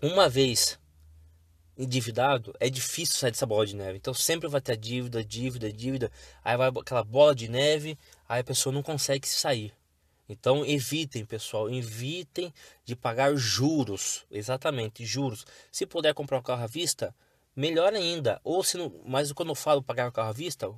uma 0.00 0.28
vez 0.28 0.78
endividado, 1.76 2.54
é 2.58 2.70
difícil 2.70 3.16
sair 3.16 3.32
dessa 3.32 3.44
bola 3.44 3.66
de 3.66 3.76
neve. 3.76 3.98
Então, 3.98 4.14
sempre 4.14 4.48
vai 4.48 4.60
ter 4.60 4.76
dívida, 4.76 5.22
dívida, 5.22 5.70
dívida. 5.70 6.10
Aí 6.42 6.56
vai 6.56 6.68
aquela 6.68 7.04
bola 7.04 7.34
de 7.34 7.48
neve, 7.48 7.98
aí 8.28 8.40
a 8.40 8.44
pessoa 8.44 8.72
não 8.72 8.82
consegue 8.82 9.28
sair. 9.28 9.74
Então, 10.28 10.64
evitem, 10.64 11.24
pessoal, 11.24 11.70
evitem 11.70 12.52
de 12.84 12.96
pagar 12.96 13.34
juros. 13.36 14.24
Exatamente, 14.30 15.04
juros. 15.04 15.44
Se 15.70 15.86
puder 15.86 16.14
comprar 16.14 16.38
um 16.38 16.42
carro 16.42 16.64
à 16.64 16.66
vista, 16.66 17.14
Melhor 17.56 17.94
ainda, 17.94 18.38
ou 18.44 18.62
se 18.62 18.76
não, 18.76 18.92
mas 19.06 19.32
quando 19.32 19.48
eu 19.48 19.54
falo 19.54 19.82
pagar 19.82 20.08
o 20.08 20.12
carro 20.12 20.28
à 20.28 20.32
vista, 20.32 20.70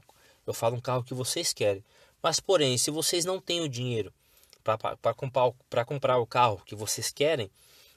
eu 0.46 0.54
falo 0.54 0.76
um 0.76 0.80
carro 0.80 1.02
que 1.02 1.12
vocês 1.12 1.52
querem. 1.52 1.84
Mas 2.22 2.38
porém, 2.38 2.78
se 2.78 2.88
vocês 2.88 3.24
não 3.24 3.40
têm 3.40 3.60
o 3.60 3.68
dinheiro 3.68 4.14
para 4.62 5.12
comprar, 5.12 5.84
comprar 5.84 6.18
o 6.18 6.26
carro 6.26 6.62
que 6.64 6.76
vocês 6.76 7.10
querem, 7.10 7.50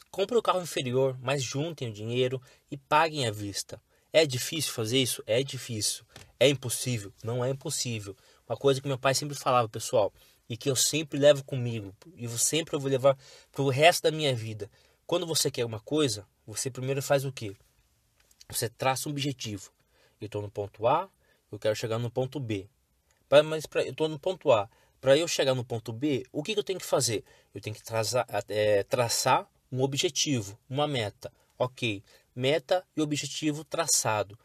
compre 0.09 0.35
o 0.35 0.41
carro 0.41 0.61
inferior, 0.61 1.15
mas 1.21 1.43
juntem 1.43 1.89
o 1.89 1.93
dinheiro 1.93 2.41
e 2.71 2.77
paguem 2.77 3.27
à 3.27 3.31
vista. 3.31 3.79
É 4.11 4.25
difícil 4.25 4.73
fazer 4.73 4.97
isso? 4.97 5.23
É 5.27 5.43
difícil. 5.43 6.03
É 6.39 6.49
impossível? 6.49 7.13
Não 7.23 7.45
é 7.45 7.49
impossível. 7.51 8.17
Uma 8.49 8.57
coisa 8.57 8.81
que 8.81 8.87
meu 8.87 8.97
pai 8.97 9.13
sempre 9.13 9.37
falava, 9.37 9.69
pessoal, 9.69 10.11
e 10.49 10.57
que 10.57 10.69
eu 10.69 10.75
sempre 10.75 11.19
levo 11.19 11.43
comigo, 11.43 11.95
e 12.15 12.25
eu 12.25 12.37
sempre 12.37 12.77
vou 12.77 12.89
levar 12.89 13.15
para 13.51 13.61
o 13.61 13.69
resto 13.69 14.03
da 14.03 14.11
minha 14.11 14.35
vida. 14.35 14.69
Quando 15.05 15.25
você 15.25 15.51
quer 15.51 15.65
uma 15.65 15.79
coisa, 15.79 16.25
você 16.45 16.69
primeiro 16.69 17.01
faz 17.01 17.23
o 17.23 17.31
quê? 17.31 17.55
Você 18.51 18.69
traça 18.69 19.07
um 19.07 19.11
objetivo. 19.11 19.71
Eu 20.19 20.25
estou 20.25 20.41
no 20.41 20.51
ponto 20.51 20.85
A, 20.85 21.09
eu 21.51 21.57
quero 21.57 21.75
chegar 21.75 21.97
no 21.97 22.11
ponto 22.11 22.39
B. 22.39 22.67
Mas 23.45 23.65
pra, 23.65 23.83
eu 23.83 23.91
estou 23.91 24.09
no 24.09 24.19
ponto 24.19 24.51
A. 24.51 24.69
Para 24.99 25.17
eu 25.17 25.27
chegar 25.27 25.55
no 25.55 25.63
ponto 25.63 25.93
B, 25.93 26.25
o 26.31 26.43
que, 26.43 26.53
que 26.53 26.59
eu 26.59 26.63
tenho 26.63 26.79
que 26.79 26.85
fazer? 26.85 27.23
Eu 27.55 27.61
tenho 27.61 27.75
que 27.75 27.81
traçar, 27.81 28.25
é, 28.49 28.83
traçar 28.83 29.49
um 29.71 29.81
objetivo, 29.81 30.59
uma 30.69 30.87
meta. 30.87 31.31
Ok, 31.57 32.03
meta 32.35 32.85
e 32.95 33.01
objetivo 33.01 33.63
traçado. 33.63 34.37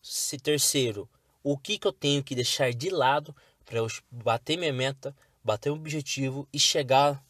Se, 0.00 0.38
terceiro, 0.38 1.08
o 1.42 1.58
que, 1.58 1.78
que 1.78 1.86
eu 1.86 1.92
tenho 1.92 2.22
que 2.22 2.34
deixar 2.34 2.72
de 2.72 2.88
lado 2.88 3.34
para 3.64 3.78
eu 3.78 3.86
bater 4.10 4.56
minha 4.56 4.72
meta, 4.72 5.14
bater 5.42 5.70
um 5.70 5.74
objetivo 5.74 6.48
e 6.52 6.58
chegar 6.58 7.22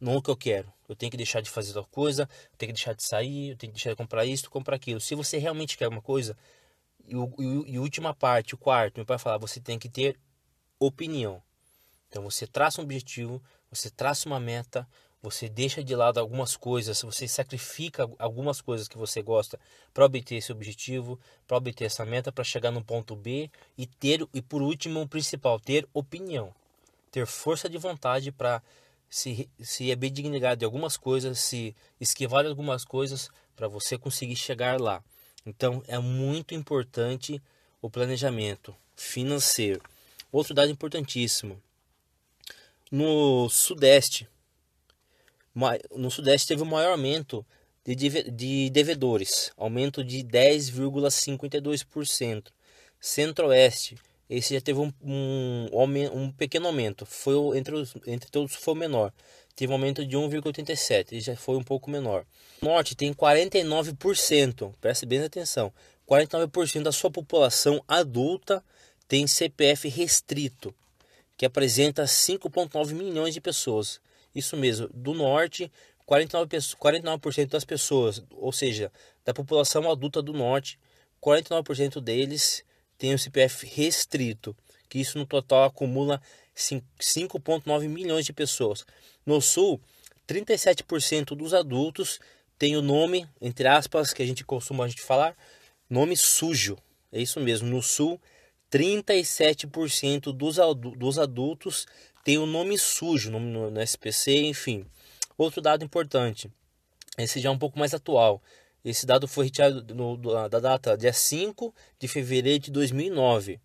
no 0.00 0.20
que 0.20 0.30
eu 0.30 0.36
quero. 0.36 0.72
Eu 0.90 0.96
tenho 0.96 1.08
que 1.08 1.16
deixar 1.16 1.40
de 1.40 1.48
fazer 1.48 1.72
tal 1.72 1.86
coisa, 1.86 2.22
eu 2.22 2.58
tenho 2.58 2.72
que 2.72 2.74
deixar 2.74 2.94
de 2.94 3.04
sair, 3.04 3.50
eu 3.50 3.56
tenho 3.56 3.72
que 3.72 3.76
deixar 3.76 3.90
de 3.90 3.96
comprar 3.96 4.26
isso, 4.26 4.50
comprar 4.50 4.74
aquilo. 4.74 5.00
Se 5.00 5.14
você 5.14 5.38
realmente 5.38 5.78
quer 5.78 5.86
uma 5.86 6.02
coisa, 6.02 6.36
e, 7.06 7.14
e, 7.14 7.74
e 7.74 7.78
última 7.78 8.12
parte, 8.12 8.56
o 8.56 8.58
quarto, 8.58 8.96
meu 8.96 9.06
pai 9.06 9.16
falar, 9.16 9.38
você 9.38 9.60
tem 9.60 9.78
que 9.78 9.88
ter 9.88 10.18
opinião. 10.80 11.40
Então 12.08 12.24
você 12.24 12.44
traça 12.44 12.80
um 12.80 12.84
objetivo, 12.84 13.40
você 13.70 13.88
traça 13.88 14.28
uma 14.28 14.40
meta, 14.40 14.84
você 15.22 15.48
deixa 15.48 15.84
de 15.84 15.94
lado 15.94 16.18
algumas 16.18 16.56
coisas, 16.56 17.00
você 17.02 17.28
sacrifica 17.28 18.10
algumas 18.18 18.60
coisas 18.60 18.88
que 18.88 18.98
você 18.98 19.22
gosta 19.22 19.60
para 19.94 20.04
obter 20.04 20.36
esse 20.36 20.50
objetivo, 20.50 21.20
para 21.46 21.56
obter 21.56 21.84
essa 21.84 22.04
meta, 22.04 22.32
para 22.32 22.42
chegar 22.42 22.72
no 22.72 22.82
ponto 22.82 23.14
B 23.14 23.48
e 23.78 23.86
ter 23.86 24.26
e 24.34 24.42
por 24.42 24.60
último, 24.60 25.02
o 25.02 25.08
principal, 25.08 25.60
ter 25.60 25.86
opinião, 25.94 26.52
ter 27.12 27.26
força 27.26 27.68
de 27.68 27.78
vontade 27.78 28.32
para 28.32 28.60
se, 29.10 29.50
se 29.60 29.90
abdicar 29.90 30.56
de 30.56 30.64
algumas 30.64 30.96
coisas, 30.96 31.40
se 31.40 31.74
esquivar 32.00 32.44
de 32.44 32.48
algumas 32.48 32.84
coisas 32.84 33.28
para 33.56 33.66
você 33.66 33.98
conseguir 33.98 34.36
chegar 34.36 34.80
lá. 34.80 35.02
Então 35.44 35.82
é 35.88 35.98
muito 35.98 36.54
importante 36.54 37.42
o 37.82 37.90
planejamento 37.90 38.72
financeiro. 38.94 39.82
Outro 40.30 40.54
dado 40.54 40.70
importantíssimo. 40.70 41.60
No 42.90 43.50
Sudeste, 43.50 44.26
no 45.94 46.10
Sudeste 46.10 46.48
teve 46.48 46.62
o 46.62 46.66
maior 46.66 46.92
aumento 46.92 47.44
de, 47.84 47.94
de 48.30 48.70
devedores, 48.70 49.52
aumento 49.56 50.04
de 50.04 50.22
10,52%. 50.22 52.46
Centro-Oeste 53.00 53.98
esse 54.30 54.54
já 54.54 54.60
teve 54.60 54.78
um, 54.78 54.92
um, 55.02 55.68
um 56.14 56.30
pequeno 56.30 56.68
aumento. 56.68 57.04
Foi 57.04 57.58
entre, 57.58 57.74
os, 57.74 57.92
entre 58.06 58.30
todos 58.30 58.54
foi 58.54 58.74
o 58.74 58.76
menor. 58.76 59.12
Teve 59.56 59.72
um 59.72 59.74
aumento 59.74 60.06
de 60.06 60.16
1,87. 60.16 61.08
Ele 61.10 61.20
já 61.20 61.34
foi 61.34 61.56
um 61.56 61.64
pouco 61.64 61.90
menor. 61.90 62.24
Norte 62.62 62.94
tem 62.94 63.12
49%. 63.12 64.72
Preste 64.80 65.04
bem 65.04 65.20
atenção. 65.20 65.72
49% 66.08 66.82
da 66.82 66.92
sua 66.92 67.10
população 67.10 67.82
adulta 67.88 68.62
tem 69.08 69.26
CPF 69.26 69.88
restrito, 69.88 70.72
que 71.36 71.44
apresenta 71.44 72.04
5,9 72.04 72.94
milhões 72.94 73.34
de 73.34 73.40
pessoas. 73.40 74.00
Isso 74.32 74.56
mesmo, 74.56 74.88
do 74.94 75.12
norte, 75.12 75.70
49%, 76.08 76.76
49 76.76 77.46
das 77.46 77.64
pessoas, 77.64 78.22
ou 78.30 78.52
seja, 78.52 78.92
da 79.24 79.34
população 79.34 79.90
adulta 79.90 80.22
do 80.22 80.32
norte, 80.32 80.78
49% 81.20 82.00
deles 82.00 82.64
tem 83.00 83.14
o 83.14 83.18
CPF 83.18 83.66
restrito, 83.66 84.54
que 84.86 84.98
isso 84.98 85.16
no 85.16 85.24
total 85.24 85.64
acumula 85.64 86.20
5,9 86.54 87.88
milhões 87.88 88.26
de 88.26 88.32
pessoas. 88.32 88.84
No 89.24 89.40
Sul, 89.40 89.80
37% 90.28 91.34
dos 91.34 91.54
adultos 91.54 92.20
tem 92.58 92.76
o 92.76 92.82
nome, 92.82 93.26
entre 93.40 93.66
aspas, 93.66 94.12
que 94.12 94.22
a 94.22 94.26
gente 94.26 94.44
costuma 94.44 94.84
a 94.84 94.88
gente 94.88 95.00
falar, 95.00 95.34
nome 95.88 96.14
sujo. 96.14 96.76
É 97.10 97.22
isso 97.22 97.40
mesmo. 97.40 97.70
No 97.70 97.82
Sul, 97.82 98.20
37% 98.70 100.30
dos, 100.30 100.56
dos 100.98 101.18
adultos 101.18 101.86
tem 102.22 102.36
o 102.36 102.44
nome 102.44 102.76
sujo 102.78 103.30
nome 103.30 103.46
no, 103.46 103.70
no 103.70 103.80
SPC, 103.80 104.42
enfim. 104.42 104.84
Outro 105.38 105.62
dado 105.62 105.82
importante, 105.82 106.50
esse 107.16 107.40
já 107.40 107.48
é 107.48 107.52
um 107.52 107.58
pouco 107.58 107.78
mais 107.78 107.94
atual. 107.94 108.42
Esse 108.84 109.04
dado 109.04 109.28
foi 109.28 109.46
retirado 109.46 109.94
no, 109.94 110.16
da 110.48 110.58
data 110.60 110.96
dia 110.96 111.12
5 111.12 111.74
de 111.98 112.08
fevereiro 112.08 112.64
de 112.64 112.70
2009. 112.70 113.60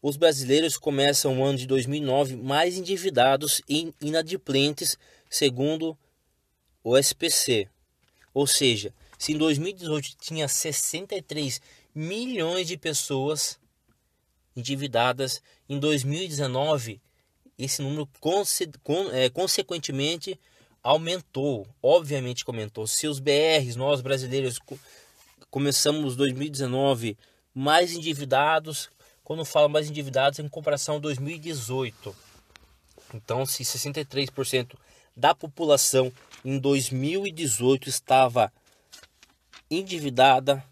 Os 0.00 0.16
brasileiros 0.16 0.76
começam 0.78 1.40
o 1.40 1.44
ano 1.44 1.58
de 1.58 1.66
2009 1.66 2.36
mais 2.36 2.76
endividados 2.76 3.60
e 3.68 3.92
inadimplentes, 4.00 4.96
segundo 5.28 5.98
o 6.84 6.96
SPC. 6.96 7.68
Ou 8.32 8.46
seja, 8.46 8.94
se 9.18 9.32
em 9.32 9.38
2018 9.38 10.16
tinha 10.20 10.46
63 10.46 11.60
milhões 11.94 12.68
de 12.68 12.76
pessoas 12.76 13.58
endividadas, 14.54 15.42
em 15.68 15.80
2019 15.80 17.00
esse 17.58 17.80
número 17.80 18.08
conse 18.20 18.70
é, 19.12 19.30
consequentemente 19.30 20.38
aumentou, 20.86 21.66
obviamente 21.82 22.44
aumentou. 22.46 22.86
Se 22.86 23.08
os 23.08 23.18
BRs, 23.18 23.74
nós 23.74 24.00
brasileiros, 24.00 24.60
começamos 25.50 26.14
2019 26.14 27.18
mais 27.52 27.92
endividados, 27.92 28.88
quando 29.24 29.44
falo 29.44 29.68
mais 29.68 29.90
endividados, 29.90 30.38
em 30.38 30.48
comparação 30.48 30.96
a 30.96 31.00
2018. 31.00 32.14
Então, 33.12 33.44
se 33.44 33.64
63% 33.64 34.76
da 35.16 35.34
população 35.34 36.12
em 36.44 36.56
2018 36.56 37.88
estava 37.88 38.52
endividada, 39.68 40.64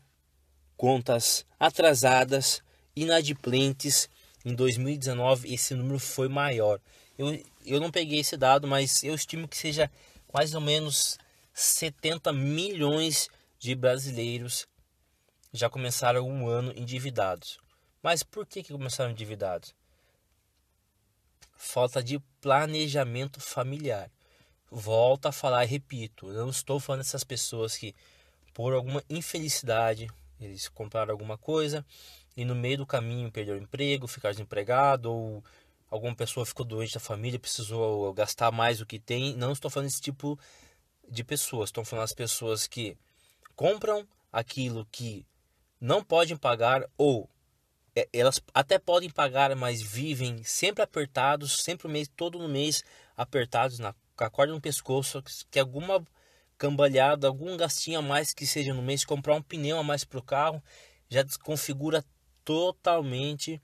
contas 0.77 1.45
atrasadas, 1.59 2.63
inadimplentes, 2.95 4.09
em 4.45 4.55
2019 4.55 5.53
esse 5.53 5.75
número 5.75 5.99
foi 5.99 6.29
maior. 6.29 6.81
Eu, 7.17 7.43
eu 7.65 7.81
não 7.81 7.91
peguei 7.91 8.21
esse 8.21 8.37
dado, 8.37 8.67
mas 8.67 9.03
eu 9.03 9.15
estimo 9.15 9.49
que 9.49 9.57
seja 9.57 9.91
mais 10.33 10.55
ou 10.55 10.61
menos 10.61 11.19
70 11.53 12.33
milhões 12.33 13.29
de 13.59 13.75
brasileiros 13.75 14.67
já 15.53 15.71
começaram 15.71 16.29
um 16.29 16.49
ano 16.49 16.73
endividados. 16.77 17.59
Mas 18.03 18.23
por 18.23 18.45
que, 18.45 18.63
que 18.63 18.73
começaram 18.73 19.13
endividados? 19.13 19.75
Falta 21.57 22.03
de 22.03 22.19
planejamento 22.41 23.41
familiar. 23.41 24.11
Volto 24.71 25.27
a 25.27 25.33
falar 25.33 25.65
e 25.65 25.69
repito, 25.69 26.27
eu 26.27 26.43
não 26.43 26.51
estou 26.51 26.81
falando 26.81 27.03
dessas 27.03 27.23
pessoas 27.23 27.77
que 27.77 27.95
por 28.53 28.75
alguma 28.75 29.03
infelicidade 29.09 30.09
eles 30.41 30.69
compraram 30.69 31.13
alguma 31.13 31.39
coisa 31.39 31.87
e 32.37 32.45
no 32.45 32.55
meio 32.55 32.79
do 32.79 32.87
caminho 32.87 33.31
perdeu 33.31 33.55
o 33.55 33.59
emprego, 33.59 34.07
ficar 34.07 34.33
desempregado 34.33 35.13
ou 35.13 35.45
alguma 35.91 36.15
pessoa 36.15 36.47
ficou 36.47 36.65
doente 36.67 36.95
da 36.95 37.01
família, 37.01 37.39
precisou 37.39 38.13
gastar 38.13 38.51
mais 38.51 38.79
do 38.79 38.87
que 38.87 38.99
tem. 38.99 39.37
Não 39.37 39.53
estou 39.53 39.71
falando 39.71 39.89
desse 39.89 40.01
tipo 40.01 40.39
de 41.09 41.23
pessoas, 41.23 41.69
estou 41.69 41.85
falando 41.85 42.05
das 42.05 42.15
pessoas 42.15 42.67
que 42.67 42.97
compram 43.55 44.07
aquilo 44.33 44.87
que 44.91 45.25
não 45.81 46.03
podem 46.03 46.37
pagar 46.37 46.89
ou 46.97 47.29
é, 47.97 48.09
elas 48.13 48.41
até 48.53 48.79
podem 48.79 49.09
pagar, 49.09 49.55
mas 49.55 49.81
vivem 49.81 50.43
sempre 50.43 50.83
apertados, 50.83 51.63
sempre 51.63 51.87
o 51.87 51.91
mês, 51.91 52.09
todo 52.17 52.49
mês 52.49 52.83
apertados 53.17 53.79
na 53.79 53.95
com 54.17 54.25
a 54.25 54.31
corda 54.31 54.53
no 54.53 54.61
pescoço, 54.61 55.23
que 55.51 55.59
alguma 55.59 56.05
cambalhada, 56.57 57.27
algum 57.27 57.57
gastinho 57.57 57.99
a 57.99 58.03
mais 58.03 58.33
que 58.33 58.47
seja 58.47 58.73
no 58.73 58.83
mês, 58.83 59.05
comprar 59.05 59.35
um 59.35 59.43
pneu 59.43 59.79
a 59.79 59.83
mais 59.83 60.05
para 60.05 60.19
o 60.19 60.23
carro, 60.23 60.63
já 61.09 61.23
desconfigura 61.23 62.05
totalmente 62.45 63.61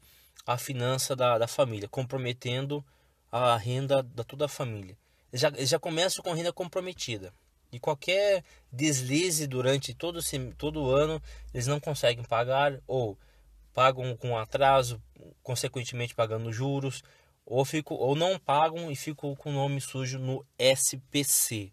a 0.47 0.57
finança 0.57 1.15
da, 1.15 1.39
da 1.39 1.47
família, 1.47 1.89
comprometendo 1.89 2.85
a 3.31 3.57
renda 3.57 4.03
da 4.03 4.25
toda 4.25 4.47
a 4.47 4.49
família. 4.49 4.97
Já, 5.33 5.51
já 5.59 5.79
começam 5.79 6.25
com 6.25 6.33
renda 6.33 6.53
comprometida. 6.53 7.33
E 7.73 7.79
qualquer 7.79 8.43
deslize 8.73 9.47
durante 9.47 9.95
todo, 9.95 10.19
todo 10.57 10.83
o 10.83 10.91
ano, 10.91 11.23
eles 11.55 11.69
não 11.69 11.79
conseguem 11.79 12.25
pagar 12.25 12.81
ou 12.87 13.17
pagam 13.73 14.17
com 14.17 14.37
atraso, 14.37 15.01
consequentemente 15.43 16.15
pagando 16.15 16.53
juros, 16.53 17.05
ou, 17.47 17.65
fico, 17.65 17.95
ou 17.95 18.17
não 18.17 18.39
pagam 18.39 18.91
e 18.91 18.97
ficam 18.97 19.35
com 19.37 19.51
o 19.51 19.55
nome 19.55 19.81
sujo 19.81 20.19
no 20.19 20.45
SPC. 20.59 21.73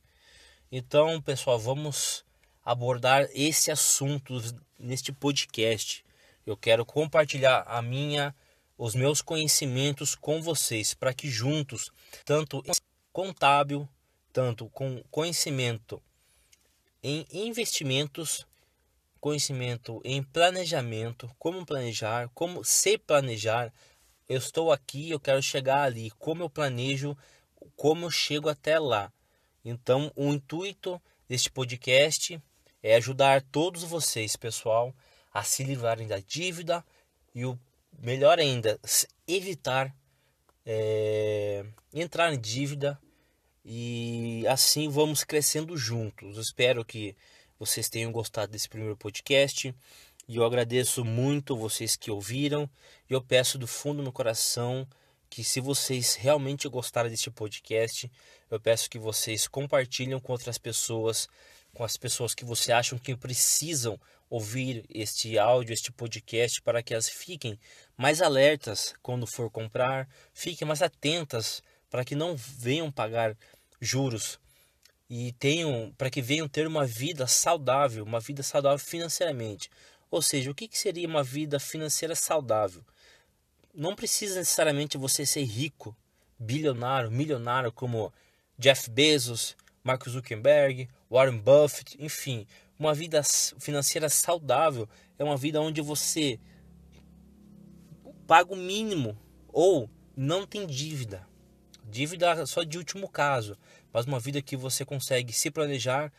Então, 0.72 1.20
pessoal, 1.22 1.58
vamos 1.58 2.24
abordar 2.64 3.28
esse 3.34 3.72
assunto 3.72 4.40
neste 4.78 5.12
podcast. 5.12 6.06
Eu 6.48 6.56
quero 6.56 6.86
compartilhar 6.86 7.64
a 7.68 7.82
minha 7.82 8.34
os 8.78 8.96
meus 8.96 9.22
conhecimentos 9.22 10.16
com 10.16 10.42
vocês 10.42 10.94
para 10.94 11.14
que 11.14 11.30
juntos, 11.30 11.92
tanto 12.24 12.64
contábil, 13.12 13.86
tanto 14.32 14.70
com 14.70 15.04
conhecimento 15.12 16.02
em 17.04 17.28
investimentos, 17.34 18.48
conhecimento 19.20 20.00
em 20.06 20.24
planejamento, 20.24 21.30
como 21.38 21.66
planejar, 21.66 22.30
como 22.34 22.64
se 22.64 22.98
planejar, 22.98 23.74
eu 24.30 24.38
estou 24.38 24.72
aqui, 24.72 25.10
eu 25.10 25.20
quero 25.20 25.44
chegar 25.44 25.82
ali, 25.82 26.12
como 26.12 26.44
eu 26.44 26.50
planejo, 26.50 27.18
como 27.76 28.06
eu 28.06 28.12
chego 28.12 28.48
até 28.48 28.80
lá. 28.80 29.12
Então, 29.66 30.14
o 30.16 30.32
intuito 30.32 31.02
deste 31.28 31.52
podcast 31.52 32.42
é 32.82 32.96
ajudar 32.96 33.42
todos 33.42 33.84
vocês, 33.84 34.38
pessoal, 34.38 34.96
a 35.34 35.44
se 35.44 35.64
livrarem 35.64 36.08
da 36.08 36.20
dívida 36.20 36.84
e 37.34 37.46
o 37.46 37.60
melhor 38.00 38.40
ainda, 38.40 38.80
evitar 39.28 39.94
é, 40.66 41.66
entrar 41.94 42.34
em 42.34 42.40
dívida 42.40 43.00
e 43.64 44.46
assim 44.48 44.90
vamos 44.90 45.24
crescendo 45.24 45.78
juntos. 45.78 46.38
Espero 46.38 46.84
que 46.84 47.16
vocês 47.60 47.90
tenham 47.90 48.12
gostado 48.12 48.52
desse 48.52 48.70
primeiro 48.70 48.96
podcast. 48.96 49.74
E 50.28 50.36
eu 50.36 50.46
agradeço 50.46 51.06
muito 51.06 51.56
vocês 51.56 51.96
que 51.96 52.12
ouviram. 52.12 52.70
E 53.10 53.14
eu 53.14 53.22
peço 53.22 53.58
do 53.58 53.66
fundo 53.66 53.98
do 53.98 54.04
meu 54.04 54.12
coração 54.12 54.88
que 55.30 55.44
se 55.44 55.60
vocês 55.60 56.16
realmente 56.16 56.68
gostaram 56.68 57.10
deste 57.10 57.30
podcast, 57.30 58.10
eu 58.50 58.60
peço 58.60 58.90
que 58.90 59.00
vocês 59.00 59.48
compartilhem 59.48 60.20
com 60.20 60.32
outras 60.32 60.58
pessoas, 60.58 61.28
com 61.74 61.84
as 61.84 61.98
pessoas 61.98 62.34
que 62.34 62.46
você 62.46 62.72
acham 62.72 62.98
que 62.98 63.16
precisam 63.16 64.00
ouvir 64.30 64.86
este 64.90 65.38
áudio, 65.38 65.74
este 65.74 65.92
podcast, 65.92 66.62
para 66.62 66.84
que 66.84 66.94
elas 66.94 67.10
fiquem 67.10 67.60
mais 67.96 68.22
alertas 68.22 68.94
quando 69.02 69.26
for 69.26 69.50
comprar, 69.50 70.08
fiquem 70.34 70.68
mais 70.68 70.82
atentas 70.82 71.62
para 71.90 72.04
que 72.04 72.16
não 72.16 72.36
venham 72.36 72.92
pagar 72.92 73.38
juros 73.80 74.40
e 75.10 75.32
tenham 75.34 75.94
para 75.98 76.10
que 76.10 76.22
venham 76.22 76.48
ter 76.48 76.68
uma 76.68 76.86
vida 76.86 77.28
saudável, 77.28 78.04
uma 78.04 78.20
vida 78.20 78.44
saudável 78.44 78.80
financeiramente. 78.80 79.70
Ou 80.10 80.22
seja, 80.22 80.52
o 80.52 80.56
que, 80.56 80.70
seria 80.72 81.08
uma 81.08 81.24
vida 81.24 81.60
financeira 81.60 82.16
saudável? 82.16 82.84
Não 83.74 83.96
precisa 83.96 84.40
necessariamente 84.40 84.98
você 84.98 85.26
ser 85.26 85.44
rico, 85.44 85.96
bilionário, 86.40 87.12
milionário 87.12 87.72
como 87.72 88.12
Jeff 88.58 88.90
Bezos, 88.90 89.56
Mark 89.88 90.06
Zuckerberg, 90.10 90.90
Warren 91.10 91.38
Buffett, 91.38 91.96
enfim. 91.98 92.46
Uma 92.78 92.94
vida 92.94 93.22
financeira 93.58 94.10
saudável 94.10 94.88
é 95.18 95.24
uma 95.24 95.38
vida 95.38 95.62
onde 95.62 95.80
você 95.80 96.38
paga 98.28 98.54
o 98.54 98.58
mínimo 98.58 99.18
ou 99.48 99.90
não 100.14 100.46
tem 100.46 100.68
dívida. 100.68 101.26
Dívida 101.86 102.46
só 102.46 102.64
de 102.64 102.78
último 102.78 103.08
caso, 103.08 103.58
mas 103.94 104.06
uma 104.06 104.20
vida 104.20 104.42
que 104.42 104.58
você 104.58 104.84
consegue 104.84 105.32
se 105.32 105.50
planejar, 105.50 106.12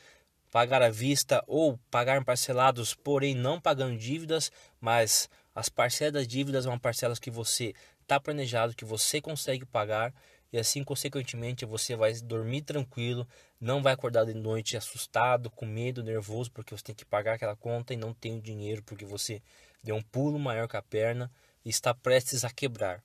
pagar 0.50 0.80
à 0.80 0.88
vista 0.88 1.44
ou 1.46 1.78
pagar 1.90 2.24
parcelados, 2.24 2.94
porém 2.94 3.34
não 3.34 3.60
pagando 3.60 3.98
dívidas, 3.98 4.50
mas 4.80 5.28
as 5.54 5.68
parcelas 5.68 6.14
das 6.14 6.26
dívidas 6.26 6.64
são 6.64 6.78
parcelas 6.78 7.18
que 7.18 7.30
você 7.30 7.74
está 8.00 8.18
planejado, 8.18 8.74
que 8.74 8.86
você 8.86 9.20
consegue 9.20 9.66
pagar 9.66 10.14
e 10.52 10.58
assim 10.58 10.82
consequentemente 10.82 11.64
você 11.64 11.94
vai 11.94 12.12
dormir 12.14 12.62
tranquilo, 12.62 13.28
não 13.60 13.82
vai 13.82 13.92
acordar 13.92 14.24
de 14.24 14.34
noite 14.34 14.76
assustado, 14.76 15.50
com 15.50 15.66
medo, 15.66 16.02
nervoso 16.02 16.50
porque 16.50 16.76
você 16.76 16.84
tem 16.84 16.94
que 16.94 17.04
pagar 17.04 17.34
aquela 17.34 17.56
conta 17.56 17.92
e 17.92 17.96
não 17.96 18.14
tem 18.14 18.36
o 18.38 18.42
dinheiro 18.42 18.82
porque 18.82 19.04
você 19.04 19.42
deu 19.82 19.96
um 19.96 20.02
pulo 20.02 20.38
maior 20.38 20.68
que 20.68 20.76
a 20.76 20.82
perna 20.82 21.30
e 21.64 21.70
está 21.70 21.94
prestes 21.94 22.44
a 22.44 22.50
quebrar. 22.50 23.02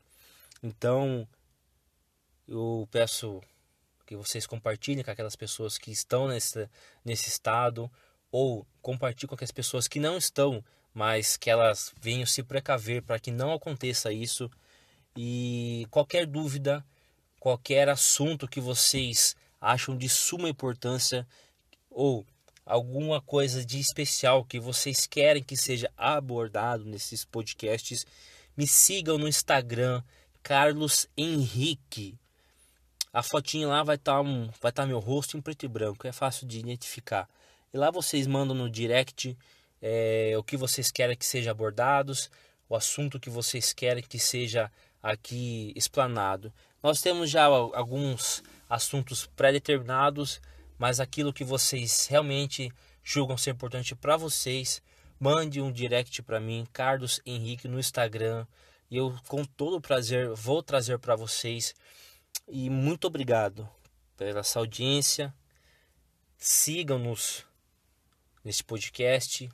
Então, 0.62 1.28
eu 2.48 2.88
peço 2.92 3.42
que 4.06 4.16
vocês 4.16 4.46
compartilhem 4.46 5.04
com 5.04 5.12
aquelas 5.12 5.36
pessoas 5.36 5.78
que 5.78 5.92
estão 5.92 6.28
nesse, 6.28 6.70
nesse 7.04 7.30
estado 7.30 7.92
ou 8.32 8.66
compartilhem 8.82 9.28
com 9.28 9.36
aquelas 9.36 9.52
pessoas 9.52 9.88
que 9.88 10.00
não 10.00 10.18
estão, 10.18 10.64
mas 10.94 11.38
que 11.38 11.50
elas 11.50 11.94
venham 12.00 12.26
se 12.26 12.44
precaver 12.44 13.02
para 13.02 13.20
que 13.20 13.32
não 13.32 13.54
aconteça 13.54 14.12
isso. 14.12 14.50
E 15.16 15.88
qualquer 15.92 16.26
dúvida, 16.26 16.86
qualquer 17.44 17.90
assunto 17.90 18.48
que 18.48 18.62
vocês 18.62 19.36
acham 19.60 19.98
de 19.98 20.08
suma 20.08 20.48
importância 20.48 21.28
ou 21.92 22.26
alguma 22.66 23.20
coisa 23.20 23.66
de 23.66 23.82
especial 23.82 24.46
que 24.46 24.62
vocês 24.62 25.06
querem 25.06 25.44
que 25.44 25.58
seja 25.58 25.92
abordado 25.98 26.86
nesses 26.86 27.26
podcasts, 27.26 28.06
me 28.56 28.66
sigam 28.66 29.18
no 29.18 29.28
Instagram 29.28 30.02
Carlos 30.42 31.06
Henrique 31.18 32.18
a 33.12 33.22
fotinha 33.22 33.68
lá 33.68 33.84
vai 33.84 33.98
estar 33.98 34.14
tá 34.14 34.22
um, 34.22 34.46
vai 34.62 34.72
estar 34.72 34.84
tá 34.84 34.86
meu 34.86 35.00
rosto 35.00 35.36
em 35.36 35.42
preto 35.42 35.66
e 35.66 35.68
branco, 35.68 36.08
é 36.08 36.14
fácil 36.14 36.48
de 36.48 36.60
identificar. 36.60 37.30
E 37.74 37.78
lá 37.78 37.92
vocês 37.92 38.26
mandam 38.26 38.56
no 38.56 38.70
direct 38.70 39.38
é, 39.82 40.34
o 40.38 40.44
que 40.44 40.56
vocês 40.56 40.90
querem 40.94 41.18
que 41.18 41.26
seja 41.26 41.52
abordados, 41.52 42.32
o 42.70 42.76
assunto 42.76 43.20
que 43.20 43.30
vocês 43.30 43.74
querem 43.74 44.02
que 44.02 44.18
seja 44.18 44.72
aqui 45.02 45.74
explanado. 45.76 46.54
Nós 46.84 47.00
temos 47.00 47.30
já 47.30 47.46
alguns 47.46 48.44
assuntos 48.70 49.26
pré-determinados, 49.26 50.42
mas 50.78 51.00
aquilo 51.00 51.32
que 51.32 51.46
vocês 51.46 52.08
realmente 52.08 52.70
julgam 53.02 53.38
ser 53.38 53.52
importante 53.52 53.96
para 53.96 54.18
vocês, 54.18 54.84
mande 55.18 55.62
um 55.62 55.72
direct 55.72 56.22
para 56.22 56.42
mim, 56.42 56.68
Carlos 56.74 57.22
Henrique 57.26 57.70
no 57.70 57.80
Instagram, 57.80 58.46
e 58.92 58.98
eu 58.98 59.18
com 59.30 59.46
todo 59.46 59.80
prazer 59.80 60.28
vou 60.34 60.62
trazer 60.62 61.00
para 61.00 61.16
vocês 61.16 61.74
e 62.50 62.70
muito 62.70 63.08
obrigado 63.08 63.66
pela 64.18 64.44
sua 64.44 64.64
audiência. 64.64 65.34
Sigam-nos 66.38 67.46
neste 68.44 68.62
podcast, 68.62 69.50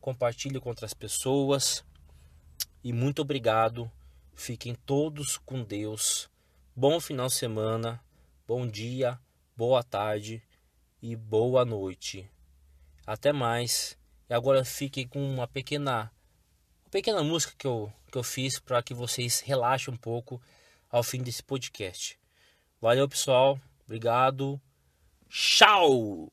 compartilhe 0.00 0.60
com 0.60 0.68
outras 0.68 0.94
pessoas 0.94 1.84
e 2.84 2.92
muito 2.92 3.22
obrigado. 3.22 3.90
Fiquem 4.36 4.76
todos 4.86 5.36
com 5.36 5.64
Deus. 5.64 6.29
Bom 6.82 6.98
final 6.98 7.26
de 7.26 7.34
semana, 7.34 8.02
bom 8.48 8.66
dia, 8.66 9.20
boa 9.54 9.82
tarde 9.82 10.42
e 11.02 11.14
boa 11.14 11.62
noite. 11.62 12.26
Até 13.06 13.34
mais. 13.34 13.98
E 14.30 14.32
agora 14.32 14.64
fiquem 14.64 15.06
com 15.06 15.22
uma 15.22 15.46
pequena 15.46 16.10
uma 16.82 16.90
pequena 16.90 17.22
música 17.22 17.52
que 17.58 17.66
eu, 17.66 17.92
que 18.10 18.16
eu 18.16 18.22
fiz 18.22 18.58
para 18.58 18.82
que 18.82 18.94
vocês 18.94 19.40
relaxem 19.40 19.92
um 19.92 19.96
pouco 19.98 20.40
ao 20.88 21.02
fim 21.02 21.22
desse 21.22 21.42
podcast. 21.42 22.18
Valeu, 22.80 23.06
pessoal. 23.06 23.60
Obrigado. 23.84 24.58
Tchau! 25.28 26.32